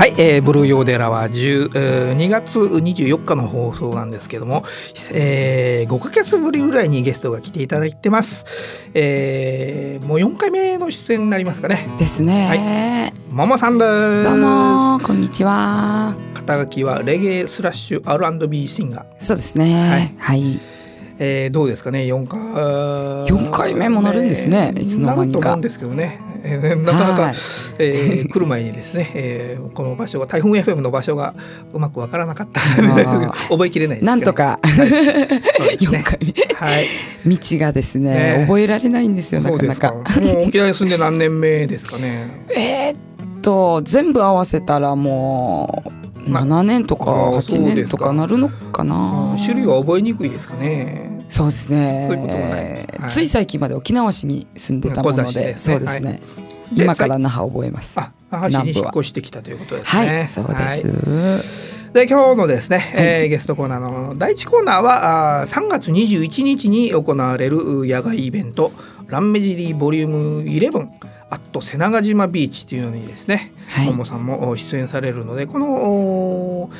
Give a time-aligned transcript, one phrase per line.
[0.00, 4.64] はい、えー、ブルーヨーデラは10、えー、2月24日の放送なんですけども、
[5.12, 8.46] えー、5ヶ月ぶりぐらいにゲストが来ていただいてます、
[8.94, 13.12] えー、もう4回目の出演になりますかねですね。
[13.28, 16.16] ももさんですどうもこんにちは。
[16.32, 20.16] 肩書きはレゲエスラッシュ R&B シンガー、そうですね。
[20.18, 20.79] はい。
[21.22, 22.40] えー、どうですかね4回。
[22.40, 25.38] 4回目もなるんですねいつの間にか。
[25.38, 27.34] なると思うんですけどね、えー、なかなか、はい。
[27.78, 31.34] えー来る前にですね、えー、この場所が台風 FM の場所が
[31.74, 32.60] うまくわからなかった
[33.50, 34.58] 覚えきれないですけどなんとか。
[34.64, 35.28] そうですね。
[35.78, 36.54] 4回目。
[36.54, 36.86] はい。
[37.26, 38.44] 道がですねね。
[38.46, 39.62] 覚えられないんですよなか。
[39.62, 40.20] なかか。
[40.20, 42.30] もう沖縄に住んで何年目ですかね。
[42.56, 42.96] えーっ
[43.42, 45.82] と全部合わせたらも
[46.26, 49.36] うま7年とかあー8年とかなるのかな。
[49.42, 52.04] 種類は覚えにくいですかねそうですね。
[52.06, 52.74] そういうことはない。
[52.74, 52.86] はい。
[53.08, 55.54] つい最近まで沖縄市に住んでたもので、ね。
[55.56, 56.20] そうですね。
[56.72, 57.98] で今から那覇覚えます。
[57.98, 60.18] あ那覇市に引っ越してきたということですね。
[60.18, 60.88] はい、そうです。
[60.88, 61.70] はい。
[61.92, 68.70] で今日のですね、えーゲストコーナーの第一コーナーはあー3月21日に行われるう野外イベント
[69.08, 70.88] 「ランメジリーボリューム11
[71.30, 73.86] アット瀬長島ビーチ」というのにですね、はい。
[73.86, 76.70] ももさんもお出演されるのでこのお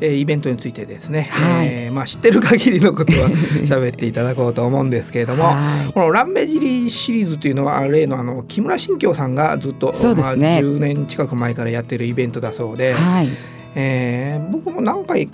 [0.00, 3.28] えーイベントについてですね、はいえーまあ、知ってる限りのことは
[3.64, 12.92] 喋っていただこうと思うんですけれども、はいこの「ランメジリー」シリーズというのは例のあの木村新京さんがずっと、そうですねまあ、10年近く前からやっているイベントだそうで。
[12.92, 13.28] はい。
[13.74, 15.28] えー僕も何回、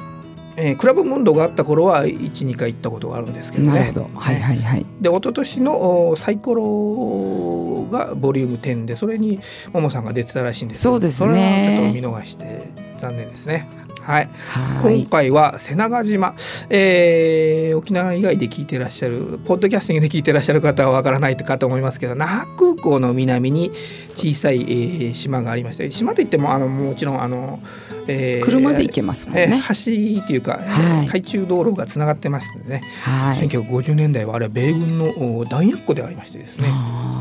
[0.57, 3.73] えークラブムンドがあった頃は12回行ったことがあるんですけどね。
[3.73, 4.11] なるほど。
[4.15, 4.87] はいはいはい。
[5.01, 9.41] で一昨年のおサイコロがボリューム10でそれに
[9.73, 13.69] ももさんが出てたらしいんですけどそうですねそれはちょっと見逃して残念ですね。
[14.03, 15.01] はい、はい。
[15.01, 16.35] 今回は瀬長島、
[16.71, 23.71] えー沖縄以外で聞いてらっしゃるポッドキャスティングで聞いてらっしゃる方はわからないかと思いますけど那覇空港の南に
[24.09, 27.61] 小さい、えー島がありまして島といってもあのもちろんあの、
[28.07, 29.57] えー車で行けますもんえね。
[29.57, 33.39] ー橋というか、はい海中道路がつながってますのでね、はい。
[33.49, 36.69] 1950年代はあれは米軍のお弾薬庫でありましてですね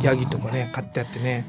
[0.04, 1.46] ヤギとかね買ってあってね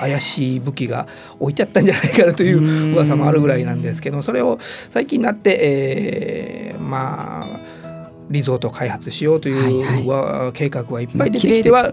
[0.00, 1.06] 怪しい武器が
[1.38, 7.80] 置いてあったんじゃないかなという噂もあるぐらいなんですけどそれを最近になって、えーまあ
[8.30, 11.90] リゾートを開発しようという、はいわ計画はいっぱい出てきては。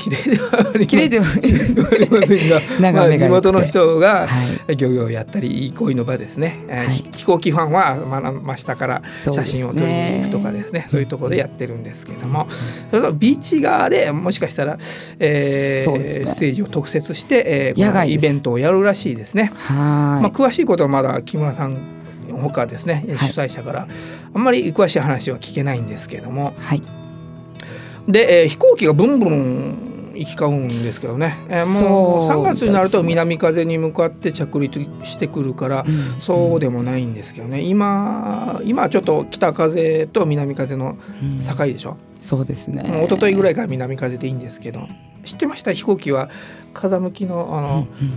[0.00, 1.26] 綺麗ではありま綺麗では。
[1.26, 2.60] ありませんが、
[2.92, 4.76] まあ、地元の人がはい。
[4.76, 12.46] 漁業をやったり憩いの場ですね、えーはい飛行機ファンは、まあ、真下から写真を撮りに行くとかですねそういうところでやってるんですけども、
[12.90, 14.78] それとビーチ側でもしかしたら、
[15.18, 19.52] えーねステージを特設して、えーイベントをやるらしいですね。
[19.54, 19.76] はい。
[20.22, 21.76] まあ、詳しいことはまだ木村さん
[22.40, 23.88] 他ですねはい主催者から
[24.32, 26.82] あんまり詳しい話は聞けないんですけどもはい。
[28.08, 36.20] で、えー飛行機がブンブン行き交うんですけどね、えーもう3そう月になると南風に向かって着陸してくるから、うん。
[36.20, 37.60] そうでもないんですけどね。
[37.62, 41.40] 今今はちょっと北風と南風のうん。
[41.40, 42.82] 境でしょ、そうですね。
[42.82, 44.80] もう一昨日ぐらいから南風でいいんですけど。
[45.24, 45.72] 知ってました？
[45.72, 46.30] 飛行機は
[46.72, 48.12] 風向きのあうんの、うん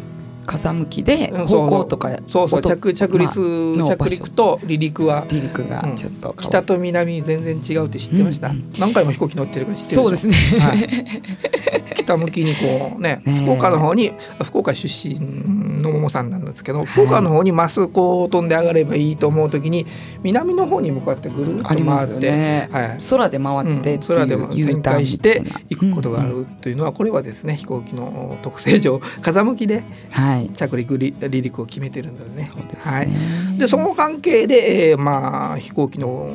[0.46, 3.40] 風向きでうん方向とかそうそう音着着陸、
[3.78, 8.70] まあの着陸と離陸は離陸がちょっと変わ北と南全然違うって知ってました、うんうん。
[8.80, 10.34] 何回も飛行機乗ってるから知ってるそうですね。
[10.60, 11.94] はい。
[11.96, 13.32] 北向きにこうね ねえ。
[13.42, 14.12] 福岡の方に
[14.44, 15.20] 福岡出身
[15.82, 19.86] の桃さんなんですけど福岡の方にまっすぐこう飛んで上がればいいと思う時に
[20.24, 22.70] 南の方に向かってぐるっと回って、よね。
[22.72, 22.98] はい。
[23.10, 26.44] 空で回って空で旋回したて行くことがあうんうん。
[26.44, 30.33] るというのはこれはですね飛行機の特性上風向きではい。
[30.54, 32.42] 着陸離離陸を決めてるんだよね。
[32.44, 33.08] そうですはい。
[33.08, 33.14] ね。
[33.60, 36.30] でその関係で、えーまあ飛行機の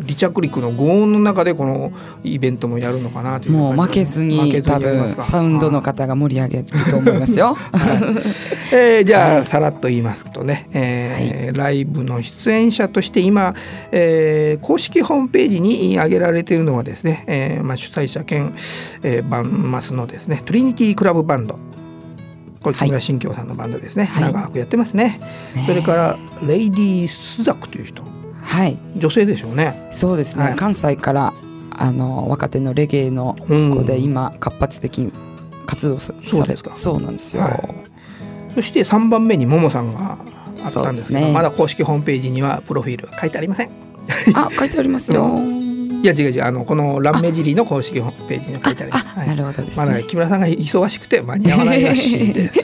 [0.00, 7.54] 離着陸の轟音の中でこのイベントもやるのかなというもう負けずに多分サウンドの方が盛り上げると思いますよ。
[7.54, 7.94] は
[8.72, 13.54] いえーじゃあ、さらっと言いますとね、えーライブの出演者として今、
[13.90, 18.54] えー公式ホームページに挙げられているのはですね、えーまあ、主催者兼、
[19.02, 21.58] えーバンマスのですねトリニティクラブバンド
[22.62, 24.32] これ木村新京さんのバンドですね、はい。
[24.32, 25.20] 長くやってますね。
[25.54, 25.64] ね。
[25.66, 28.02] それからレイディー・スザクという人。
[28.42, 28.78] はい。
[28.96, 29.88] 女性でしょうね。
[29.92, 30.44] そうですね。
[30.44, 30.56] はい。
[30.56, 31.34] 関西から
[31.70, 33.74] あの若手のレゲエのうん。
[33.74, 35.12] 子で今活発的に
[35.66, 36.12] 活動さ
[36.46, 37.42] れてそうなんですよ。
[37.42, 37.74] はい。
[38.54, 41.32] そして3番目にももさんがあったんですけどね。
[41.32, 43.70] まだ公式ホームページにはプロフィールは書いてありません。
[44.34, 45.38] あ書いてありますよ。
[45.38, 45.57] い
[46.08, 46.44] や違う違う。
[46.44, 49.06] あのこのランメジリーの公式ホームページには書いてあります。
[49.06, 49.28] あ、はい。
[49.28, 50.04] なるほどですまだね。
[50.04, 52.60] 木村さんが忙しくて間に合わないらしいです。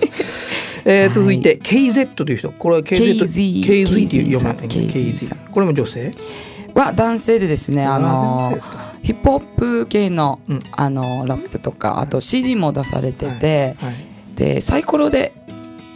[0.86, 2.50] えー続いて KZ という人。
[2.50, 6.12] これは KZ KZ KZ っていう読む KZ KZ これも女性？
[6.74, 8.58] は男性でですね、あの
[9.02, 10.62] ヒップホップ系の、うん。
[10.72, 13.94] あのラップとかあと CD も出されてて、はい。
[14.36, 15.32] でサイコロで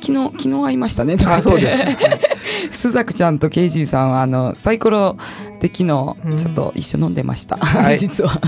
[0.01, 1.83] 昨日昨日会いましたねとかあそうです
[2.73, 5.17] 須作ちゃんとケイジーさんはあのサイコロ
[5.61, 6.15] で昨日ちょ
[6.51, 7.99] っと一緒飲んでました、はい。
[7.99, 8.41] 実は。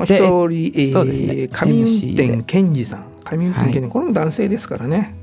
[0.00, 1.32] 一で人、えそうですね。
[1.32, 3.04] ー、上運転健二さん。
[3.24, 5.16] 上運転健二、はこれも男性ですからね。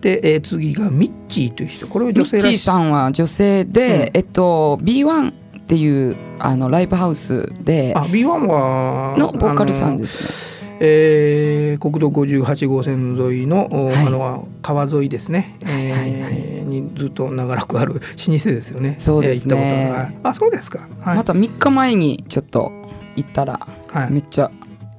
[0.00, 1.86] で、えー次がミッチーという人。
[1.86, 2.58] これはミッチー女性らしい。
[2.58, 4.18] さんは女性で、うん。
[4.18, 5.32] えっと B1 っ
[5.68, 10.55] ていうあのライブハウスであ B1 はのボーカルさんすですね。
[10.80, 13.96] えー国道58号線沿いの,お、はい。
[14.06, 16.60] あの川沿いですね、えーはい。
[16.60, 18.94] はにずっと長らくある 老舗ですよね。
[18.98, 19.56] そうですね。
[19.56, 20.04] えー行ったことが。
[20.04, 20.88] ないあそうですか。
[21.00, 21.16] はい。
[21.16, 22.72] また3日前にちょっと
[23.16, 23.60] 行ったら
[23.92, 24.12] はい。
[24.12, 24.50] めっちゃ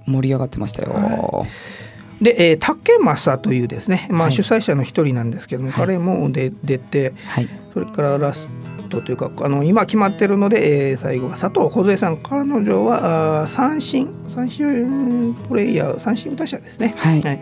[0.05, 0.91] 盛り上がってましたよ。
[0.93, 1.45] は
[2.21, 4.31] で、えー、竹正というですね、まあ、はい。
[4.33, 5.77] 主催者の一人なんですけども、はい。
[5.77, 8.47] 彼もで出てはい、それからラス
[8.87, 11.69] トというかあの今決まってるので、えー最後は佐藤。
[11.69, 14.13] 梢さん彼女はあー三振。
[14.27, 16.95] 三振プレイヤー三振歌者ですね。
[16.97, 17.21] はい。
[17.21, 17.41] はい、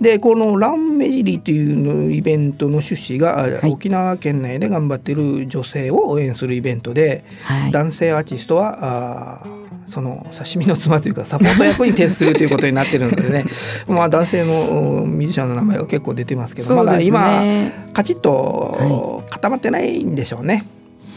[0.00, 3.70] でこのランメジリというのイベントの趣旨が、あはい。
[3.70, 13.44] 沖縄県内で頑張っている女性を応援するイベントで、はい、男性アーティストはあーその刺身の妻というかサポート役に徹するということになってるのでね。
[13.86, 17.72] まあ男性のおミュージシャンの名前が結構出てますけど、そうですまだ今ね。
[17.92, 20.64] カチッと固まってないんでしょうね。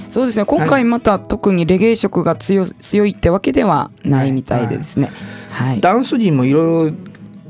[0.10, 0.46] そうですね。
[0.46, 5.12] 今回また特にレゲエ色が強強いってわけではないみたいでですね。
[5.52, 5.82] はい。
[5.82, 6.98] ダンス陣もいろいろ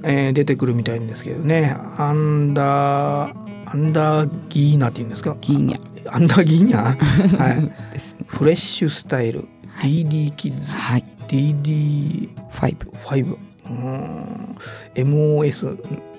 [0.03, 1.75] えー出てくるみたいんですけどね。
[1.97, 3.33] アンダー
[3.69, 5.35] アンダーギーナっていうんですか？
[5.41, 5.79] ギーニャ。
[6.13, 6.83] アンダーギーニャ？
[7.37, 7.71] はい。
[7.93, 8.25] ですね。
[8.27, 9.47] フレッシュスタイル、
[9.81, 11.03] DD キッズ、はい。
[11.27, 13.31] DD5、ファイブ。
[13.33, 14.57] うーん。
[14.95, 15.77] MOS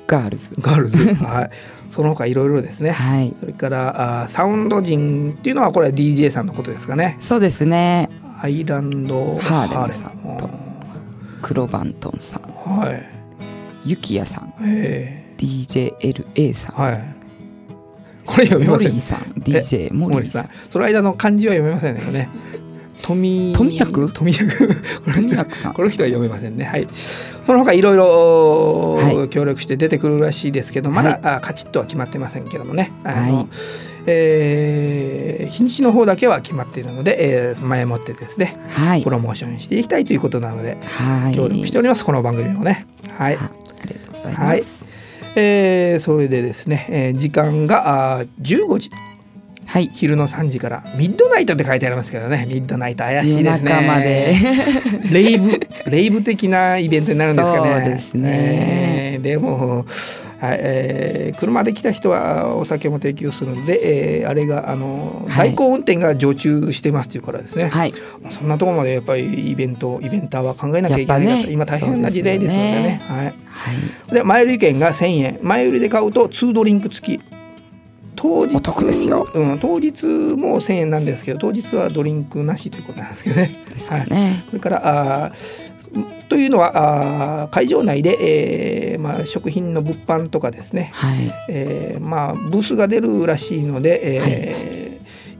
[0.08, 0.50] ガールズ。
[0.58, 1.50] ガールズ、 はい、
[1.90, 2.90] その他いろいろですね。
[2.90, 3.36] はい。
[3.38, 7.16] それからあーサウンド陣っていうのはこれは DJ さんのことですかね。
[7.20, 8.08] そうですね。
[8.40, 10.48] アイランドハーレムさんと
[11.42, 13.04] クロバントンさん、はい、
[13.84, 17.14] ユキヤさん、え DJLA さん、ー、はい。
[18.24, 19.00] これ読めませんモリー。
[19.00, 20.48] さん、DJ モリーさん森さん。。
[20.70, 22.28] その間の漢字は読めませんよね。
[23.02, 24.58] 富富役富役
[25.02, 26.64] この人富役さんこの人は読めませんね。
[26.64, 26.86] はい。
[26.92, 32.92] その他いろいろはい協力して出てくるらしいですけど、まだ、はいあカチッとは決まってませんけどもね。
[33.04, 33.48] あはいの
[34.06, 39.10] えー日にちの方だけは決まっているので、えー前もってですね、はいプ。
[39.10, 41.34] ロモーションしていきたいということなので、はい。
[41.34, 42.04] 協力しております。
[42.04, 42.86] この番組もね。
[43.10, 43.36] はい。
[43.36, 43.48] はい
[43.82, 44.84] ありがとうございます。
[45.36, 48.90] えーそれでですね、えー時間があー15時。
[49.68, 49.90] はい。
[49.92, 52.46] 昼の3時からミッドナイトって書いてありますけどね。
[52.48, 53.70] ミッドナイト怪しいですね。
[53.70, 54.34] 夜中まで。
[55.12, 55.60] レイブ
[55.90, 57.80] レイブ的なイベントになるんですかね。
[57.80, 58.30] そうですね。
[58.32, 59.84] えーでも、
[60.40, 65.48] はいえー車で来た人はお酒も提供するので、えーあれがあの、はい。
[65.48, 67.92] 代行運転が常駐してますというからですね、はい。
[68.30, 73.02] そんなところまでやっぱりイベントイベンターは考えなきゃいけないなと、ね今大変な時代ですのでね。
[73.06, 73.26] はい。
[73.26, 73.34] はい。
[74.14, 75.38] で前売り券が1000円。
[75.42, 77.20] 前売りで買うと2ドリンク付き
[78.20, 83.50] 当日お得ですようん、当日も1000円なんですけど当日はドリンクなしということなんですけどね。
[83.70, 84.44] ですかね。
[84.48, 91.32] それからあーというのはあー会場内で、えーまあ、食品の物販とかですね、はい。
[91.48, 94.87] えーまあ、ブースが出るらしいので、えー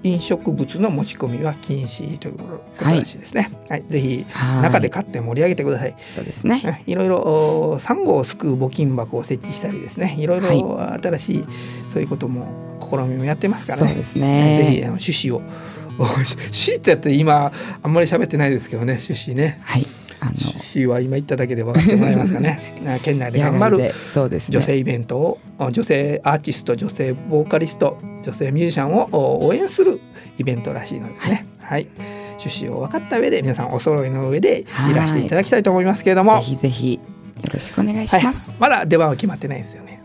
[0.03, 2.45] 飲食物の持ち込みは禁止というこ
[2.79, 3.51] とらしいですね。
[3.69, 5.95] はい、ぜひはい中で買って盛り上げてください。
[6.09, 6.83] そうですね。
[6.87, 11.45] いろいろおサンゴをすくう募金箱を設置したりですねいろいろ新しい
[11.93, 12.47] そういうことも
[12.81, 13.89] 試みもやってますからね。
[13.89, 15.43] そうですぜねひあの趣旨を
[15.99, 16.37] 趣
[16.71, 17.51] 旨ってやって今
[17.83, 19.87] あんまり喋ってないですけどね趣旨ねはい。
[20.79, 22.81] あの趣旨は今言っただけで分かってもらえますかね。
[22.85, 24.59] な県内で頑張る野外でそうですね。
[24.59, 30.01] 女性イベントをあ女性アーティスト女性ボーカリスト女性ミュージシャンをお応援する
[30.39, 31.47] イベントらしいのでね。
[31.61, 31.87] はい、
[32.39, 35.29] 趣旨を分かった上で皆さんお揃いの上でいらしてい。
[35.29, 36.95] ただきたいと思いますけれども、ぜひぜひ
[37.43, 38.25] よろしくお願いしはい。
[38.25, 40.01] ます。、まだ出番は決まってないですよね。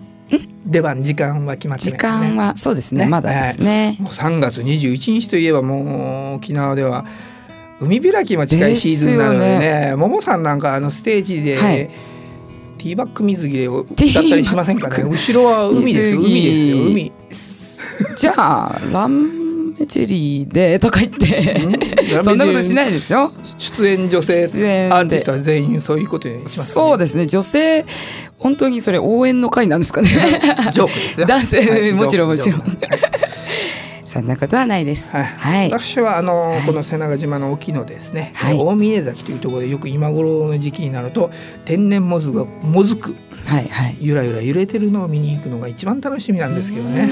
[0.66, 1.98] 出番時間は決まってない時。
[1.98, 3.06] 間はそうですね。
[3.06, 3.10] ね。
[3.10, 3.98] まだですね。
[4.00, 7.06] もう3月21日といえばもう沖縄では
[7.80, 9.96] 海開きも近いシーズンなのでですね。
[9.96, 11.90] ももさんなんかあのステージで、はい。
[12.78, 15.04] ティーバック水着で歌ったりしませんかね？
[15.08, 17.12] 後ろは海ですよ海ですよ海。
[18.18, 21.58] じゃあランメチェリーでとか言って。
[22.22, 23.32] そんなことしないですよ。
[23.58, 24.94] 出演女性出演で。
[24.94, 27.26] アーティストは全員そういうことにします、ね、そうですね。
[27.26, 27.86] 女性
[28.38, 30.08] 本当にそれ応援の会なんですかね。
[30.08, 31.62] ジョークですよ男性。
[31.62, 32.60] はいもちろんもちろん。
[32.60, 32.88] ジョーク
[34.06, 35.16] そんなことはないです。
[35.16, 35.26] はい。
[35.26, 35.72] はい。
[35.72, 36.62] 私はあの、はい。
[36.66, 38.58] この瀬長島の沖のですね、はい。
[38.58, 41.32] 大峰崎というところでよく今頃の時期になると
[41.66, 43.98] 天然もずがもずくはいはい。
[44.00, 47.10] ゆらゆら揺れてるのを見に行くのが一番楽しみなんですけどね。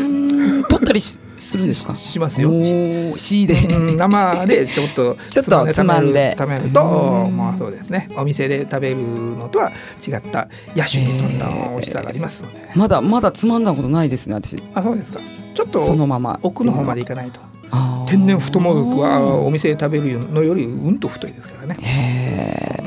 [0.69, 1.19] 撮ったりす
[1.57, 1.95] るんですか？
[1.95, 2.49] しますよ。
[2.51, 8.09] お C で、うん、生でちょっと ちょっとつまんで食べるとまあそうですね。
[8.15, 9.71] お店で食べるのとは
[10.05, 14.61] 違った野趣に富んだ美味しさがありますので、まだまだつまんだことないですね私。
[14.73, 15.19] あそうですか
[15.53, 16.39] ちょっとそのまま。
[16.43, 17.39] 奥の方まで行かないと。
[18.07, 21.77] 天然太ももはお店で食べるのよりうんと太いですからね。
[21.81, 22.81] へ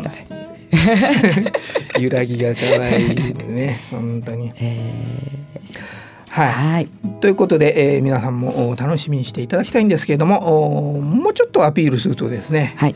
[1.98, 3.16] 揺らぎが可愛い
[3.48, 4.48] ね本当に。
[4.50, 6.88] はい、ーはい。
[7.20, 12.94] ということで、えー皆さんもお楽しみにしていただきたいんですけれどもおもうちょっとアピールするとですねはい。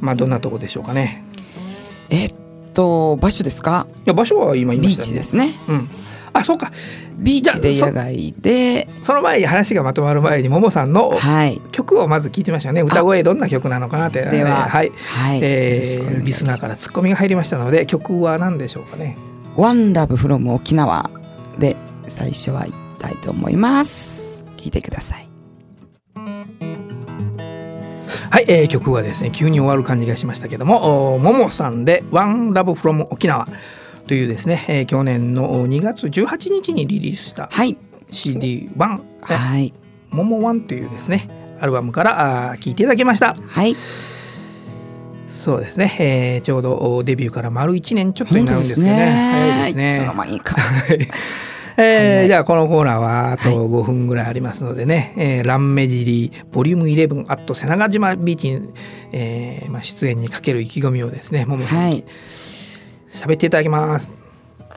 [0.00, 1.24] まあどんなとこでしょうかね。
[2.10, 2.34] えっ
[2.74, 3.86] と場所ですか？
[4.04, 5.50] いや場所は今言いまビーしたよチですね。
[5.68, 5.88] うん
[6.32, 6.70] あそうか。
[7.16, 8.88] ビーチで野外で。
[9.02, 11.60] その前に話がまとまる前にももさんのはい。
[11.72, 12.82] 曲をまず聞いてみましたね。
[12.82, 14.22] 歌声どんな曲なのかなって。
[14.22, 15.40] でははい、はい。
[15.42, 19.16] えーリスナーからツッコミが入りましたので曲は何でしょうかね。
[19.56, 21.10] ワンラブフロム沖縄
[21.58, 24.44] で最初は行きたいと思います？
[24.56, 25.28] 聞いてください。
[28.30, 33.48] はい、えー曲はですね急に終わる感じがしましたけどもおももさんで「One Love from 沖縄」
[34.08, 37.76] というですね、えー去年の2月18日にリリースしたはい。
[38.10, 39.74] CD1「はい。
[40.10, 41.28] ももワンというですね
[41.60, 43.36] アルバムから聴いていただきました。
[43.36, 43.76] はい。
[45.28, 49.30] そうですね、えーちょうどおデビューから丸1年ちょっとになるんですけどね。
[49.32, 50.56] 早いですいつのね間にか。
[51.80, 58.68] えーじゃあこのコーナーはあと5分ぐらいありますのでね「えーランメジリボリューム11アット瀬長島ビーチに」
[59.12, 62.04] えーまあ、出演にかける意気込みをですねももさんにはい
[63.18, 64.10] 喋っていただきます。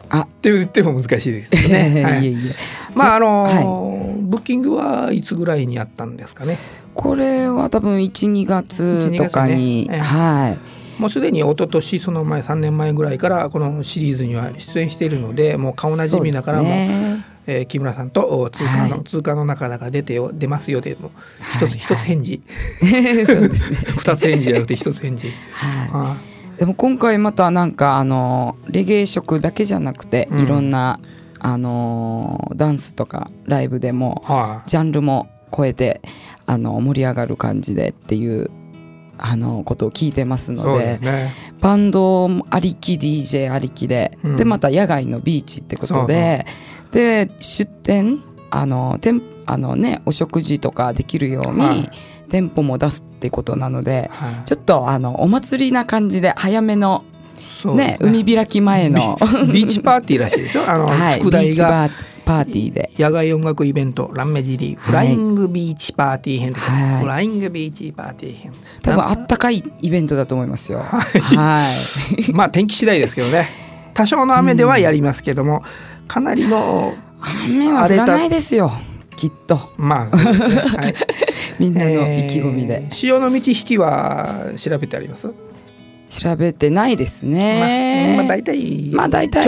[0.10, 0.21] あ。
[0.21, 2.03] って言っても難しいですね。
[2.05, 2.33] はい。
[2.33, 2.55] いえ
[2.95, 3.91] まああのー
[4.31, 6.57] ブッキングはいつぐらいにあったんですかね？
[6.93, 10.00] これは多分12月とかに、1 2月ねええ。
[10.00, 11.01] はい。
[11.01, 19.03] もうすでに一昨年その前3年前ぐらいからこのシリーズには出演しているのでもう顔なじみだからもねえー木村さんとお通過の、はい。
[19.03, 21.12] 通過の中だから出てよ出ますよでもう
[21.55, 21.79] 一つはい。
[21.79, 22.41] 一つ返事。
[22.79, 23.25] そうで
[23.57, 23.77] すね。
[23.98, 25.27] 二つ返事じゃなくて一つ返事。
[25.53, 26.30] はあい
[26.62, 30.39] でも今回またなんかあのレゲエ色だけじゃなくて、うん。
[30.41, 31.00] いろんな
[31.39, 34.70] あのダンスとかライブでもはい。
[34.70, 36.03] ジャンルも超えて
[36.46, 38.51] あの盛り上がる感じでっていう
[39.18, 41.34] あのことを聞いてますのでね。
[41.62, 44.38] バンドありき DJ ありきで、うん。
[44.38, 46.46] でまた野外のビーチってことで
[46.91, 51.91] で出店あの店あのねお食事とかできるように、はい
[52.31, 54.45] 店舗も出すってことなのではい。
[54.45, 57.03] ちょっとあのお祭りな感じで早めの
[57.61, 57.97] そうね。
[58.01, 60.63] 海開き前のビビーチパーティーらしいですよ。
[60.67, 61.89] あの、はい、ビ副題が。
[62.23, 62.91] パーティーで。
[62.97, 67.01] 野外音楽イベントランメジリーフライングビーチパーティー編はい。
[67.01, 68.53] フライングビーチパーティー編。
[68.83, 70.79] 多分なあったかいイベントだと思いますよ。
[70.79, 71.67] は
[72.17, 73.47] い、 まあ天気次第ですけどね。
[73.93, 75.63] 多少の雨ではやりますけども、
[76.07, 78.71] かなりの雨は降らないですよ
[79.15, 79.60] きっと。
[79.77, 80.24] まあ、ね
[80.77, 80.96] はい、
[81.60, 85.27] みんなの意気込みで、えー潮の満ち引きは調べてあります、
[86.10, 88.13] 調べてないですね。
[88.15, 89.46] まあ、まあ大体まあ大体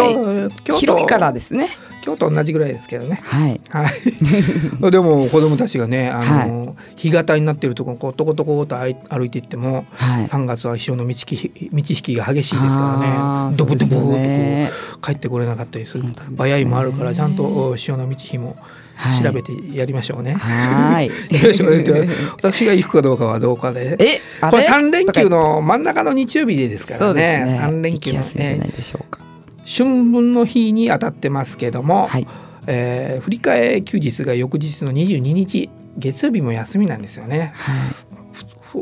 [0.64, 1.68] 広いからですね。
[2.02, 3.22] 京都同じぐらいですけどね。
[3.24, 3.62] はい。
[3.70, 10.26] はい、 でも子供たちがねあの、干潟になってるところこうトコトコと歩いていっても、はい。
[10.26, 13.54] 3月は潮の満ち引き満ち引きが激しいですあからね。
[13.54, 16.04] ードブドブとこそう帰ってこれなかったりする。
[16.04, 16.14] すね。
[16.32, 18.83] 場合もあるからちゃんとお潮の満ち引きもはい
[19.24, 20.34] 調べてやりましょうね。
[20.34, 21.12] はい。
[22.38, 23.96] 私が行くかどうかはどうかで。
[24.00, 27.60] え、あこれ3連休の真ん中の日曜日でですからねね。
[27.62, 29.20] 3連休のねでしょうか。
[29.66, 32.28] 春分の日に当たってますけども、はい。
[32.68, 37.52] えー振り替え休日が翌日の22日月曜日も休みなんですよね。
[37.56, 37.76] はい。
[38.62, 38.80] ふ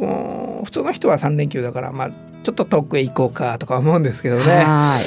[0.64, 2.12] 普通の人は3連休だから、まあ、
[2.44, 4.44] ちょっと遠くへ行こうかとか思うんですけどね。
[4.44, 5.04] はい。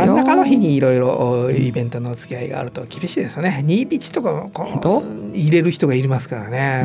[0.00, 0.24] いいと思いますよ。
[0.24, 3.62] 真ん中の日にいろいろイベントのお付き合いがあると厳しいですよね。
[3.64, 4.64] ニービチとかもこ
[5.04, 6.84] う入れる人がいますからうね。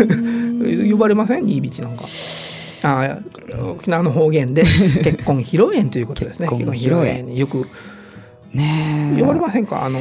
[0.90, 1.44] 呼ばれません？
[1.44, 2.04] ニービチなんか。
[2.82, 3.18] あ
[3.74, 4.62] 沖縄の方言で
[5.04, 6.48] 結婚披露宴ということですね。
[6.48, 7.22] 結婚披露宴。
[7.22, 7.38] に。
[7.38, 7.66] よく
[8.54, 9.20] ねえ。
[9.20, 9.84] 呼ばれませんか？
[9.84, 10.00] あの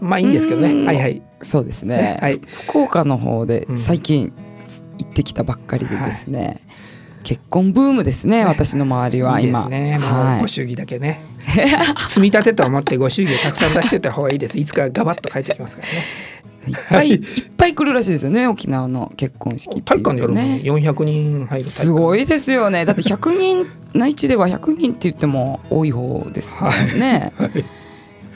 [0.00, 0.72] まあいいんですけどね。
[0.72, 0.86] うん。
[0.86, 1.22] はいはい。
[1.42, 1.96] そうですね。
[1.96, 2.40] ねはい。
[2.44, 3.78] 福岡の方でうん。
[3.78, 4.32] 最近
[4.98, 6.60] 行ってきたばっかりでですね、
[7.24, 9.98] 結婚ブームですね私の周りはい今ね。
[9.98, 11.22] もうはいご祝儀だけね。
[12.08, 14.56] 積み立てと思ってご祝儀をたくさん出してた方がいいです。
[14.56, 16.04] いつかガバッと帰ってきますからね。
[16.66, 17.20] いっぱいいっ
[17.56, 22.22] ぱい来るらしいですよね沖縄の結婚式っていう体育館でやるのとねに400人入るすごい。
[22.22, 27.32] いですよねだって100人内地では100人って言っても多い方ですよね、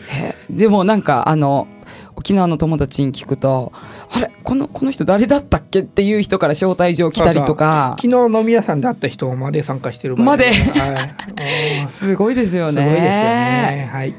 [0.09, 1.78] へえでもなんかあの沖
[2.19, 3.73] 沖縄の友達に聞くと
[4.11, 7.97] あれこのこの人誰だったっけっていう人から招待状来たりとか。
[8.01, 10.51] 昨日飲み屋さんで会った人まで参加してるまで。
[10.51, 12.83] はい、 すごいですよね。
[12.83, 13.91] すごいですよね。
[13.93, 14.15] はい。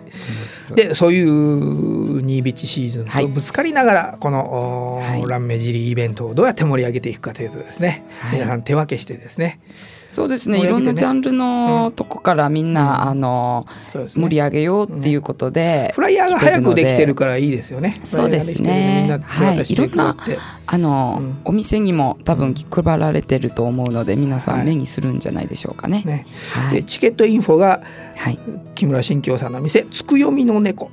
[0.75, 9.59] でそういう新ビチシーズンとぶつかりながら、この、はい、ランメジリイベントをどうやって盛り上げていくかというとですね、はい、皆さん手分けしてですね
[10.09, 18.01] そうですね、ね、いろんなジャンルのとこからみんな、うん、あの、ね、盛り上げようっていうことで、フライヤーが早くできてるからいいですよね。
[18.03, 19.19] そうですね。
[19.23, 19.63] はい。
[19.71, 20.17] いろんな
[20.65, 26.01] あの、うん、お店にも多分配られてると思うので皆さん目にするんじゃないでしょうかね。
[26.03, 27.83] ね、はい、でチケットインフォが、
[28.17, 28.39] はい、
[28.73, 30.89] 木村新京さんの店つくよみの猫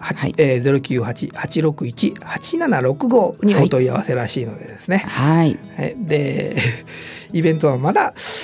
[0.00, 0.34] はい。
[0.36, 4.98] えー、098-861-8765にお問い合わせらしいのでですね。
[4.98, 6.56] はい、はい、で
[7.32, 8.43] イベントはまだ、う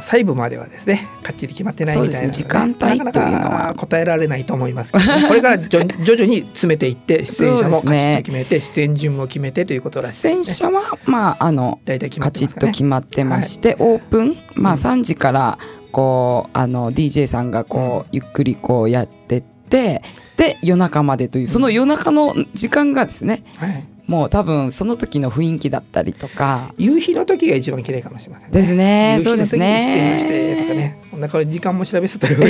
[0.00, 15.58] 細部まではですねかっちり決まってないみたいな、ね、時間帯というのは答えられないと思いますけど、ね、 これから徐々に詰めていって出演者もカチッと決めて、ね、出演順も決めてということらしい、ね、出演者はまああの大体、カチッと決まってまして、はい、オープンまあ3時から
[15.92, 20.02] こうあの DJ さんがこう、ゆっくりこうやってって
[20.36, 26.74] で夜中までというその夜中の時間がですね、はいもう多分その時の雰囲気だったりとか。
[26.76, 28.52] 夕日の時が一番綺麗かもしれませんね。
[28.52, 29.20] ですね。
[29.22, 30.16] そうですね。
[30.18, 30.98] して とかね。
[31.20, 32.48] だから時間も調べせたよは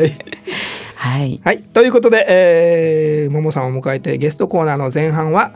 [0.00, 0.12] い。
[0.96, 5.52] はい、はい、ということで、えー、ももさんを迎えてゲストコーナーの前半は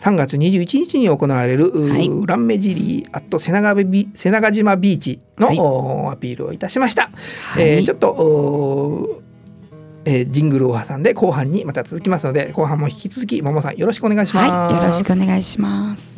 [0.00, 5.46] 3月21日に行われる、はい、ランメジリーアット瀬長ビ瀬長島ビーチの、
[6.04, 9.22] はい、アピールをいたしました、はい、えー、ちょっと
[10.08, 14.50] えー、ジングルを挟んで後半にまた続きますので後半も引き続きももさんよろしくお願いします。
[14.50, 16.17] はい、よろしくお願いします。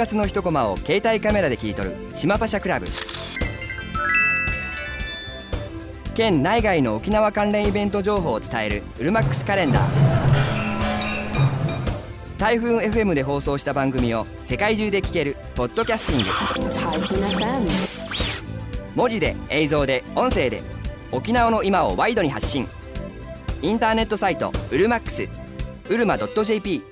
[0.00, 2.86] 活の一コマを携帯カメラで切り取る島パシャクラブ。
[6.14, 9.90] 県内外の沖縄関連イベント情報を伝える「ウルマックスカレンダー」
[12.38, 16.30] 台風 FM で放送した番組を世界中で聞けるポッドキャスティング。
[18.96, 20.62] 文字で映像で音声で
[21.12, 22.66] 沖縄の今をワイドに発信。
[23.60, 25.28] インターネットサイト「ウルマックス」
[25.90, 26.89] うるま .jp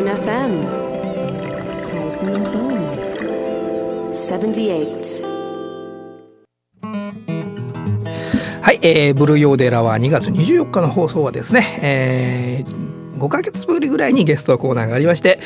[0.00, 0.64] Open FM
[4.10, 5.24] 78
[8.62, 15.38] はい、えー、ブルーヨーデラは2月24日の放送はですね、えー、5か月ぶりぐらいにゲストコーナーがありまして、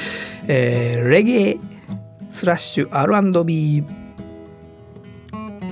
[0.47, 1.59] えー、レゲエ
[2.31, 3.83] スラッシュ R&B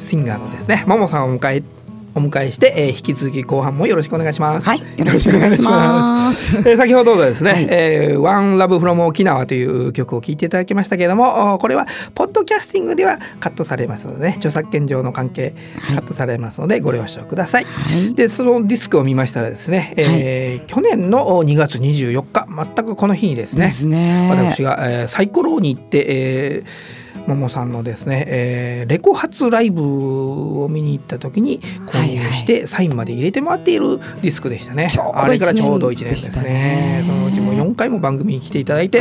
[0.00, 1.81] シンガーのですねももさんを迎えて
[2.14, 4.66] お迎えして、えー、引き続き後半もよろしくお願いします。
[4.66, 6.56] はい、よろしくお願いします。
[6.68, 15.54] えー、先ほどですね、はい、えー、One Love from 沖縄という曲を聴いていただきましたけれども、これはポッドキャスティングではカットされますので、ね、著作権上の関係、
[15.94, 17.64] カットされますのでご了承ください。
[17.64, 17.70] は
[18.10, 34.88] い、で、そのディスクを見ましたらですね、えー、はい、去年の2月24日、全くこの日にですね、すね私が、えー、サイコロに行って、えーももさんのですね、えー、レコ発ライブを見に行った時に購入してサインまで入れてもらっているディスクでしたね。
[35.14, 36.42] あれからちょうど1年ですね。
[36.42, 39.00] ねそのうちも4回も番組に来ていただいて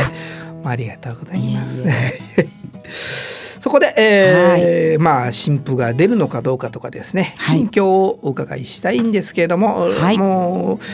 [0.64, 1.64] ありがとうございま
[2.86, 3.32] す。
[3.62, 10.84] そこで、えー、はい、まあ新譜が出るのかどうかとかですね、近況をお伺いしたいんですけれども、はい、もう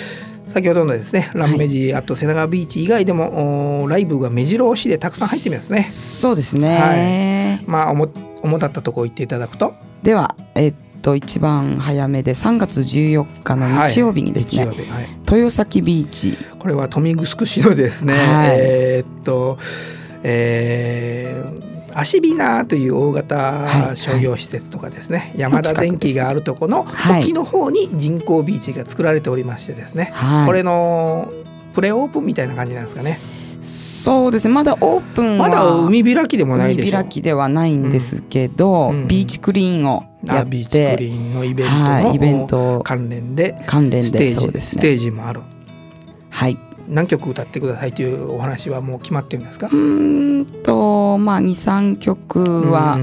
[0.58, 5.84] 先ほどのですねランメジ、はい、あと瀬長ビーチ以外でもライブが目白押しでたくさん入ってますね。
[5.84, 8.10] そうですね、はい、まあ主
[8.42, 9.74] 主だったとこ行っていただくと。
[10.02, 14.76] ではえっと一番早めで3月14日の日曜日にですね、はい。
[14.76, 16.36] はい、豊崎ビーチ。
[16.58, 19.58] これは豊見城市のですね、えー、っと
[20.24, 26.86] えーアシビナという大型商業施設とかですね、はい、山田電機があるとこの
[27.20, 31.28] 沖の方に人工ビーチが作られておりましてですね、はい、これの
[31.74, 33.18] プレオープンみたいな感じなんですかね。
[33.60, 34.54] そうですね。
[34.54, 45.40] まだオープンはまだ海開きでもない海開きではないんですけど、うん、ビーチクリーンをやってビーチクリーンのイベントの、はい、イベント関連で関連でステージもある。
[46.30, 49.68] はい何曲歌ってくださいというお話はもう決まってるんですか？
[49.70, 52.98] うんとまあ23曲は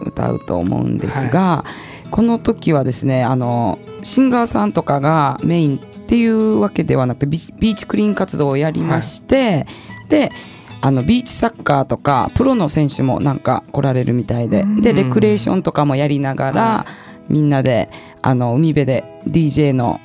[0.00, 1.64] 歌うと思うんですが、は
[2.06, 9.66] い、この時はですねあのシンガーさんとかがメインっていうわけではなくてビーチクリーン活動をやりまして、はい、
[10.08, 10.32] で
[10.80, 16.86] あのビーチサッカーとかプロの選手もなんか来られるみたいで、でレクレーションとかもやりながら、は
[17.28, 17.90] い、みんなで
[18.22, 20.00] あの海辺で DJ の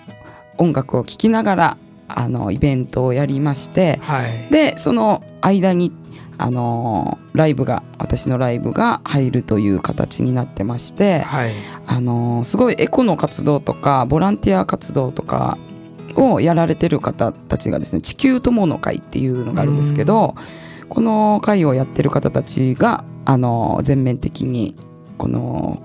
[0.58, 1.78] 音楽を聴きながら
[2.16, 5.92] あのイベントをやりまして、はい、でその間に
[6.38, 11.54] あのライブが私のライブが入るという形になってまして、はい、
[11.86, 15.58] あのすごいエコの活動とかボランティア活動とか
[16.16, 20.36] をやられてる方たちがですね地球友の会っていうのがあるんですけど
[20.90, 24.76] この会をやってる方たちがあの全面的に
[25.18, 25.82] この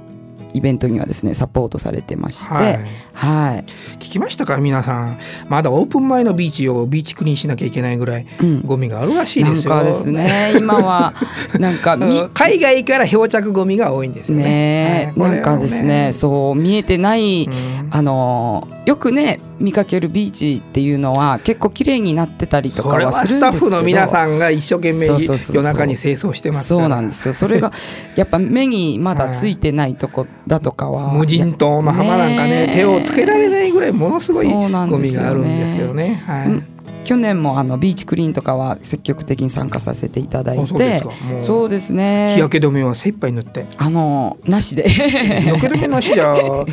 [0.55, 3.65] イベントにはですねサポートされてまして、はい、はい、
[3.97, 5.19] 聞きましたか皆さん。
[5.49, 8.27] まだオープン前のビーチをビーチクリーンしなきゃいけないぐらい、
[8.65, 9.75] ゴミがあるらしいですよ。
[9.75, 11.13] なんかですね 今は
[11.59, 11.99] なんか
[12.35, 14.45] 海外から漂着ゴミが多いんですよね。
[14.45, 23.59] ねはい、なんかですねそう見えてない、うん、あのよくね見かけるビーチっていうのは結構綺麗になってたりとかはするんですけど。
[23.59, 27.35] スタッフの皆さんが一生懸命夜中に清掃してますそうなんですよ。
[27.35, 27.73] それが
[28.15, 36.23] やっぱ目にまだついてないとこだとかは無人島の浜なんかね手をつけられないぐらいものすごいゴミがあるんですけどね。
[36.27, 41.03] はい、去年もあのビーチクリーンとかは積極的に参加させていただいて。
[41.47, 42.33] そうですね。
[42.35, 43.67] 日焼け止めは精一杯塗って。
[43.77, 44.89] あのなしで。
[44.89, 45.01] 日
[45.49, 46.35] 焼け止めなしじゃ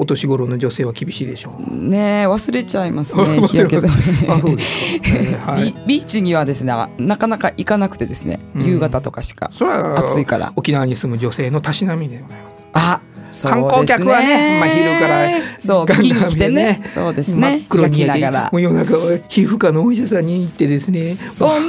[0.00, 1.76] お年頃の女性は厳しいでしょう。
[1.76, 4.32] ね忘れちゃいますね 日焼け止め。
[4.32, 9.50] あそうですか、ね はい、ビーチにはですねなかなか行かなくてですね、夕方とかしか
[9.96, 10.54] 暑いから。
[10.56, 12.64] 沖縄に住む女性のたしなみでございます。
[12.72, 13.00] あ
[13.42, 16.82] 観光客はね、まあ、昼からそうビキに来てね。
[16.86, 17.58] そうですね。
[17.58, 18.50] 真っ黒にながら。
[18.52, 18.94] もう夜中
[19.28, 21.04] 皮膚科のお医者さんに行ってですね。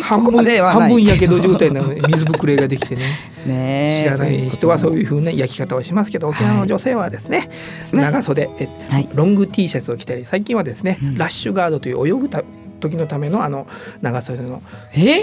[0.03, 3.19] 半分半分やけど状態なので水ぶくれができてね。
[3.45, 7.49] ね知らない人はそういうふうな焼き方をしますけど沖縄の女性はですね,、
[7.93, 8.67] 長袖え、
[9.13, 12.43] ロング T シャツを着たり最近はですね、ラッシュガードという泳ぐた
[12.81, 13.67] 時のためのあの
[14.01, 14.61] 長袖の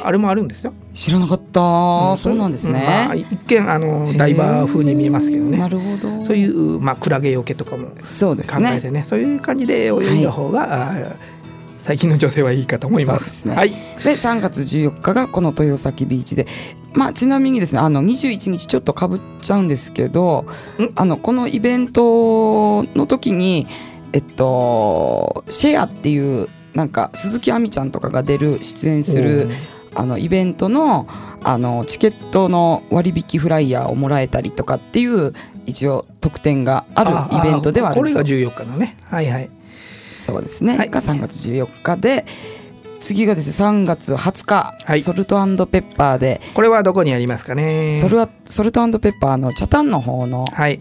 [0.02, 0.72] あれもあるんですよ。
[0.94, 2.82] 知らなかった、うん、そうなんですね。
[3.06, 5.58] まあ、一見あのダイバー風に見えますけどね。
[5.58, 6.24] なるほど。
[6.24, 7.94] そういうまあクラゲよけとかも考
[8.64, 11.16] えてね、ね、そういう感じで泳いだ方が、はい、
[11.78, 13.30] 最近の女性はいいかと思います。
[13.30, 13.70] すね、はい。
[13.70, 13.76] で
[14.12, 16.46] 3月14日がこの豊崎ビーチで、
[16.92, 20.44] まあちなみにですねあの21日ちょっとかぶっちゃうんですけど、
[20.96, 23.66] あのこのイベントの時に
[24.12, 29.48] えっとシェアっていうなんか鈴木亜美ちゃんとかが出る出演する
[29.94, 31.06] あのイベントの
[31.42, 35.32] あのチケットの割引フライヤーをもらえたりとかっていう
[35.66, 38.96] 一応特典があるイベントではあるこれが14日のね。
[39.04, 39.50] はいはい。
[40.14, 42.26] そうですね、はい、が3月14日で
[42.98, 46.40] 次がですね3月20日、はい、ソルトペッパーで。
[46.54, 48.00] これはどこにありますかね？
[48.00, 50.80] ソルソルトペッパーのチャタンの方の、はい、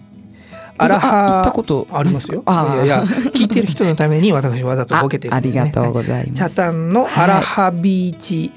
[0.78, 2.44] アラハ行ったことありますよ。
[2.46, 6.38] あいやいや聞いてる人のために私わざとボケてる、ね、ありがとうございます。
[6.38, 8.52] チャタンのアラハビーチ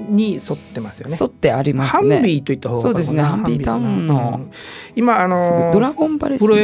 [0.00, 1.16] に沿ってますよね。
[1.20, 2.16] 沿ってありますね。
[2.16, 3.22] ハンビーといった方がそうですね。
[3.22, 4.50] ハンビータウンの、うん、
[4.96, 6.56] 今あのドラゴンバレープロ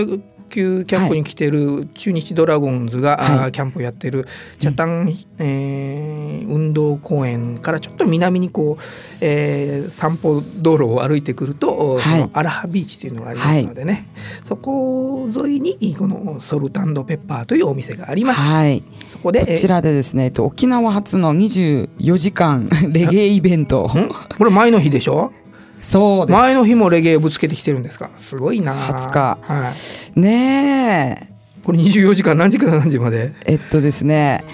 [0.50, 4.26] 球キャンプに来てる中日ドラゴンズが、はい、キャンプをやってる
[4.58, 5.08] 北谷、うん、
[5.38, 14.04] えー、運動公園からちょっと南にこう、えー、散歩道路を歩いてくると、はい、アラハビーチというのがありますのでね、はい、
[14.44, 18.40] そこ沿いにこのソルタンドペッパーというお店があります。
[18.40, 23.90] はい、そこでこちらでですね、えっと、沖縄初の24時間 レゲエイベント。
[24.36, 25.32] これ前の日でしょ？
[25.81, 26.37] そうです。
[26.38, 28.11] 前の日もレゲエぶつけてきてるんですか？
[28.16, 28.75] すごいな。
[28.75, 29.73] 20日、は
[30.16, 31.33] い、ねえ。
[31.64, 33.33] これ24時間何時から何時まで？
[33.47, 34.45] えっとですね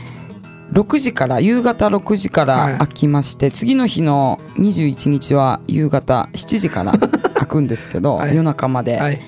[0.72, 6.92] 6時から夕方6時から開きまして、はい、次の日の21日は夕方7時から
[7.34, 9.20] 開くんですけど、はい、夜中まで、はい、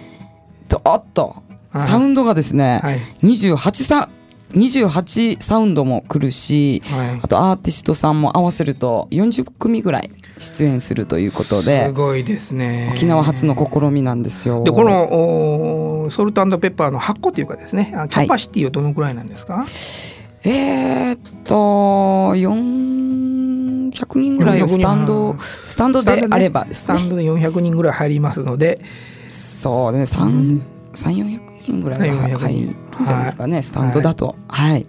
[0.68, 1.36] どっと
[1.74, 4.08] サウンドがですね、はい、28さ
[4.52, 12.90] 28サウンドも来るし、はい、あとアーティストさんも合わせると40組ぐらい出演するということですごいですね。
[12.94, 14.64] 沖縄初の試みなんですよ。
[14.64, 19.66] でこのソルトペッパーの発酵というかですねキャパシティはどのくらいなんですか、はい、
[20.48, 21.54] えー、っと
[22.34, 26.96] 400人ぐらいスタンドスタンドであればですね。
[26.96, 28.80] スタンドで400人ぐらい入りますので。
[29.28, 34.36] そうね3 400人ぐらいは入るんじゃないですかね、はい、スタンドだと。
[34.48, 34.86] はい、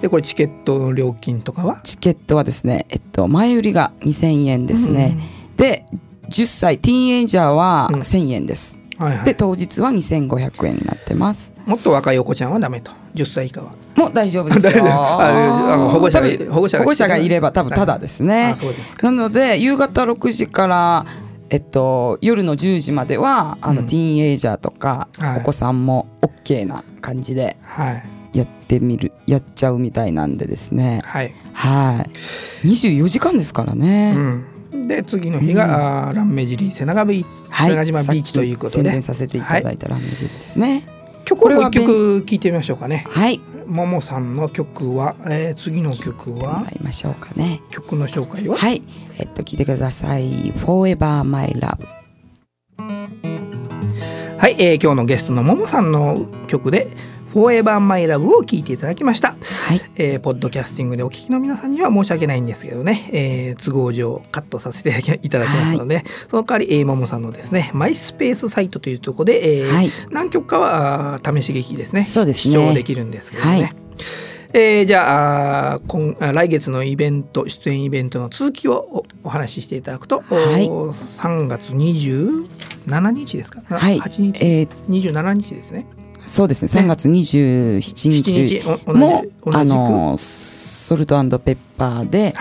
[0.00, 1.80] でこれチケット料金とかは？
[1.82, 5.16] チケットはですね、えっと、前売りが2000円ですね、
[5.50, 5.86] うん、で
[6.28, 11.52] 10歳ティーンエイジャーは1000円です、うんはいはい、で当日は2500円になってます。
[11.66, 12.92] もっと若いお子ちゃんはダメと。
[13.14, 13.72] 10歳以下は。
[13.96, 14.84] もう大丈夫ですよ。
[15.90, 18.56] 保護者が保護者保護者がいれば多分ただですね、
[19.02, 21.06] なので夕方6時から
[21.50, 27.56] えっと、夜の10時まではあの、ティーンエイジャーとか、お子さんも OK な感じで
[28.32, 31.02] やってみる、やっちゃうみたいなんでですね。
[31.04, 31.34] はい。
[31.52, 32.04] は
[32.64, 32.68] い。
[32.68, 34.14] 24時間ですからね、
[34.72, 38.82] うん、で次の日が、うん、ランメジリ瀬長ビーチ、はい、瀬長島ビーチということで。
[38.82, 40.86] 宣伝させていただいたランメジリですね、
[41.24, 43.04] 曲を一曲聴いてみましょうかね。
[43.08, 46.66] はいももさんの曲は、えー、次の曲は？
[46.72, 47.60] りましょうかね。
[47.70, 48.82] 曲の紹介ははい。
[49.18, 51.78] えっと聞いてください「Forever My Love」
[54.38, 56.88] はい、えー、今日のゲストのももさんの曲で
[57.34, 59.80] フォーエバーマイラブを聞いていただきました、はい。
[59.96, 72.06] えー、ポッドキャスティングでお聞きの皆さんには申し訳ないんですけどね、えー、都合上カットさせていただきますので、はい、その代わり、えー、ももさんのですねマイスペースサイトというところで、えーはい、何曲かは試し劇ですね。
[72.08, 72.52] そうですね。
[72.54, 73.70] 視聴できるんですけどね、はい。
[74.52, 85.84] えー、じゃあ今来月のイベント出演イベントの続きをお話ししていただくと、はい、3月27日ですか、はい、8日、えー、27日ですね
[86.26, 86.68] そうですね。
[86.68, 90.16] 3月27日もあの
[90.84, 92.34] ソルトペッパーで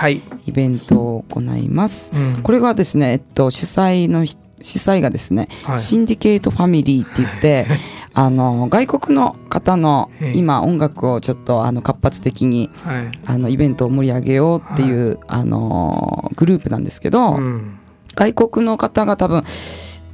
[0.46, 7.66] イベントを行います、はいうん、これがですね、えっと、主催の主催がですね、はい、シンディケートファミリーって言って
[8.14, 17.80] あの外国の方の今音楽をちょっとあの活発的に、はい、あのイベントを盛り上げようっていう、あのグループなんですけど、うん、
[18.14, 19.44] 外国の方が多分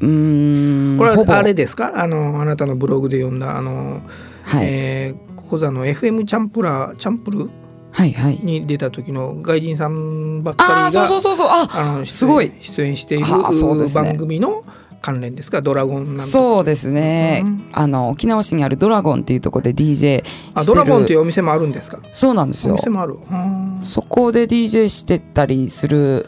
[0.02, 0.96] うん。
[0.98, 1.94] これはあれですか？
[1.96, 4.02] あのあなたのブログで読んだあの、
[4.44, 4.68] はい。
[4.68, 7.50] えー、講座の FM チャンプラーチャンプル？
[7.92, 11.50] はいはい、に出た時の外人さんばっかりがあそうそうそうそう。
[11.50, 12.54] あのすごい。
[12.60, 13.26] 出演している
[13.94, 14.64] 番組の
[15.02, 15.62] 関連ですか？
[15.62, 22.00] ドラゴンそうですね、うん、あの沖縄市にあるドラゴンっていうところで DJ あドラゴンっていうお店もあるんですか？
[22.12, 22.74] そうなんですよ。
[22.74, 23.18] お店もある
[23.82, 26.28] そこで DJ してたりする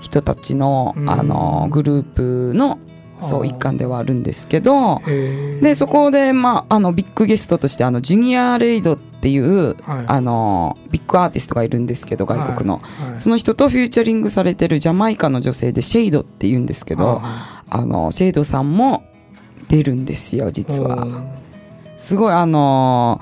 [0.00, 2.78] 人たちの,、あのグループの
[3.24, 5.00] そう一環ではあるんですけど
[5.60, 13.10] でそこで、まあ、あのビッグゲストとしてあのジュニア・レイドっていう、はい、あのビッグアーティストがいるんですけど外国の、はい。
[13.12, 19.04] はい、その人とフューチャリングされてるジャマイカの女性でシェイドっていうんですけど、あのシェイドさんも
[19.68, 21.06] 出るんですよ実は。
[21.96, 23.20] すごいあの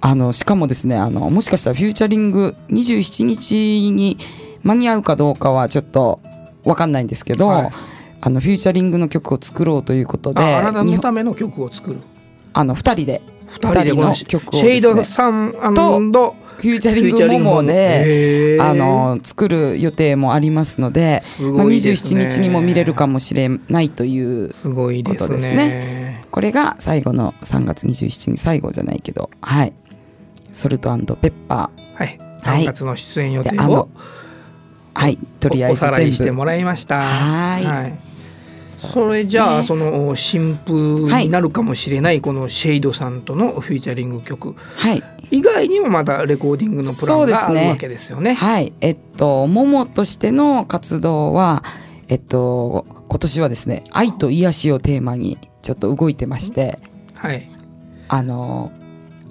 [0.00, 4.18] あのしかもですねあのもしかしたらフューチャリング27日に
[4.62, 6.20] 間に合うかどうかはちょっと
[6.64, 7.70] 分かんないんですけど、はい
[8.24, 12.00] あのフューチャリングの曲を作ろうということであなたのための曲を作る。
[12.52, 15.52] あの2人で2人の曲を、ね、シェイドさん
[16.12, 26.24] とフューチャリングモモであの作る予定もありますのでで、まあ、27日にも見れるかもしれないということですね。
[26.30, 29.72] これが最後の3月27日最後じゃないけどはい。
[30.52, 31.98] ソルトペッパー。
[31.98, 32.18] はい。
[32.42, 33.88] 3月の出演予定を、
[34.94, 36.12] はい、とりあえず全部。
[36.12, 37.00] してもらいました。
[37.00, 38.11] はい
[38.90, 48.30] それじゃあその新譜になるかもしれないこのシェイドさんとのフィーチャリング曲、はい、以外にもまたレコーディングのプランがあるわけですよね。
[48.30, 48.34] ね。
[48.34, 48.72] はい。
[48.80, 51.64] えっとももとしての活動は
[52.08, 56.78] えっと今年はですね愛と癒しをテーマにちょっと動いてまして、
[57.14, 57.48] はい、
[58.08, 58.72] あの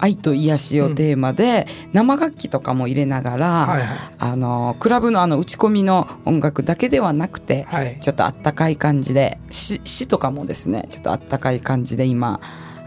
[0.02, 3.88] 愛と癒しをテーマで、生楽器とかも入れながら、はいはい、
[4.18, 12.40] あのクラブのあの打ち込みの音楽だけではなくて、はい、ちょっとあったかい感じで詩詩とかもですねちょっとあったかい感じで今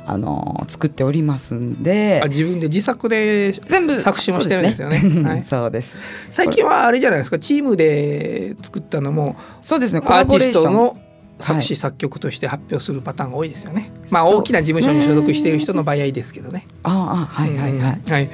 [0.06, 2.21] あの作っておりますんで。
[2.28, 5.01] 自分で自作で全部作詞もしてるんですよね。
[5.01, 5.23] ね。
[5.23, 5.95] はい、 そうです。
[6.32, 7.39] 最近はあれじゃないですか？
[7.39, 10.01] チームで作ったのもそうですね。
[10.01, 11.05] コラボレーション
[11.39, 13.91] 作詞作曲として発表するパターンが多いですよね。
[14.12, 16.65] まあ大きな事務所に所属している人の場合ですけどね。
[16.84, 18.12] ああはいはいはい。
[18.12, 18.30] はい、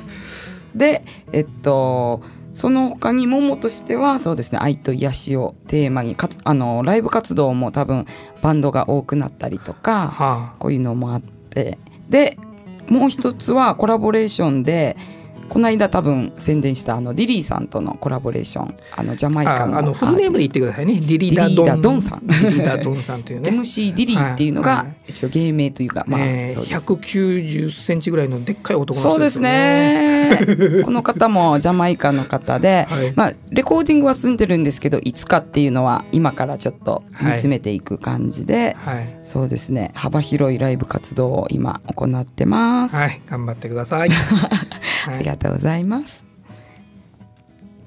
[0.74, 2.22] でえっと
[2.52, 8.06] その他にももとしてはそうですね愛と癒しをテーマにかつあのライブ活動も多分
[8.40, 12.38] バンドが多くなったりとか、はあ、こういうのもあってで
[12.88, 14.96] もう一つはコラボレーションで
[15.48, 20.94] この間多分宣伝したあのディリーさんとのコラボレーションあのジャマイカのあのフルネームで言ってくださいね。
[20.94, 22.26] ディリーダドンドンさん。
[22.26, 23.50] ディリーダドンさんというね。
[23.50, 30.38] MC ディリーっていうのが一応芸名というか、まあ、えー、190センチぐらいのでっかい男そうですね。
[30.84, 39.92] この方もジャマイカの方で、はい、まあ、レコーディングは済んでるんですけどいつかっていうのは今からちょっと見つめていく感じで、はい、そうですね。
[39.94, 42.96] 幅広いライブ活動を今行ってます。
[42.96, 43.20] はい。
[43.28, 44.08] 頑張ってください。
[45.08, 46.26] ありがとうございます。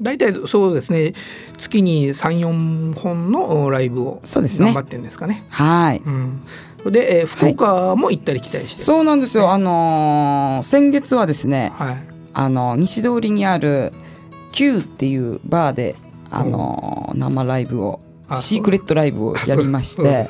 [0.01, 1.13] 大体そうですね。
[1.57, 5.35] 月に34本のライブを頑張ってるんですかね。
[5.35, 6.41] ねはい、うん、
[6.91, 11.97] で、えー、福岡も行ったり来たりして、はい、そうなんですよ、あのー、先月はですね、はい、
[12.33, 13.91] あの西通りにある
[14.53, 15.97] Q っていうバーで、
[16.29, 17.99] あのー、生ライブを
[18.37, 20.29] シークレットライブをやりまして。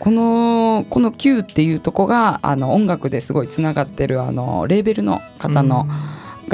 [0.00, 5.86] このこの Q っていうとこがあの音楽ですごいつながってるあのレーベルの方の、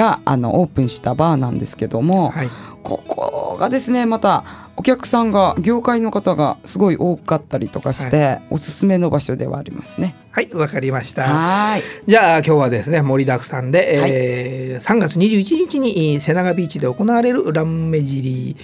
[0.00, 2.50] があのオープンしたバーなんですけども、はい、
[2.82, 4.44] ここがですねまた
[4.78, 10.16] お客さんが業界の方がすごい多かったりとかして、はい、おすすめの場所ではありますね。
[10.30, 11.24] はいわかりました。
[11.24, 11.82] はい。
[12.06, 18.56] じゃあ今日はですね盛りだくさんで、はい、えー、3月21日に瀬長ビーチで行われるランメジリー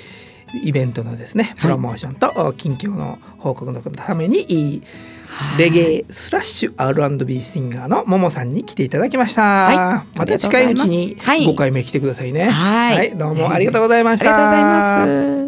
[0.65, 4.83] イベントのですねプロモーションと近況の報告のために、
[5.59, 15.46] レゲエスラッシュ R&B シンガーのももさんに来ていただきました、はい、また近いうちに5回目来てくださいね、はい、はい、どうもありがとうございました、ありがとうございます